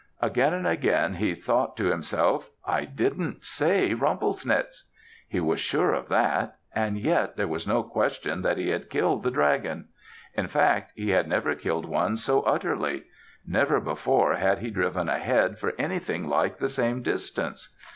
[0.19, 4.85] Again and again he thought to himself, "I didn't say 'Rumplesnitz'!"
[5.27, 9.21] He was sure of that and yet there was no question that he had killed
[9.21, 9.89] the dragon.
[10.33, 13.03] In fact, he had never killed one so utterly.
[13.45, 17.69] Never before had he driven a head for anything like the same distance.